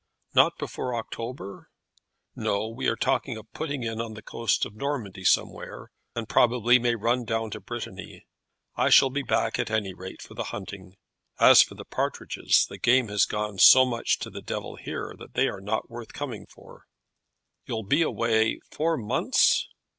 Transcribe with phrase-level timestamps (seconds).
[0.33, 1.69] "Not before October?"
[2.35, 2.67] "No.
[2.69, 6.95] We are talking of putting in on the coast of Normandy somewhere; and probably may
[6.95, 8.25] run down to Brittany.
[8.75, 10.95] I shall be back, at any rate, for the hunting.
[11.39, 15.35] As for the partridges, the game has gone so much to the devil here, that
[15.35, 16.87] they are not worth coming for."
[17.67, 19.69] "You'll be away four months!"